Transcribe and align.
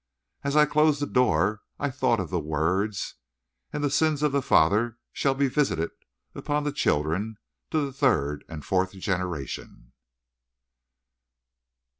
As 0.43 0.55
I 0.55 0.65
closed 0.65 0.99
the 0.99 1.05
door 1.05 1.61
I 1.77 1.91
thought 1.91 2.19
of 2.19 2.31
those 2.31 2.41
words: 2.41 3.13
"And 3.71 3.83
the 3.83 3.91
sins 3.91 4.23
of 4.23 4.31
the 4.31 4.41
father 4.41 4.97
shall 5.13 5.35
be 5.35 5.47
visited 5.47 5.91
upon 6.33 6.63
the 6.63 6.71
children 6.71 7.37
to 7.69 7.85
the 7.85 7.93
third 7.93 8.43
and 8.49 8.65
fourth 8.65 8.93
generation." 8.93 9.91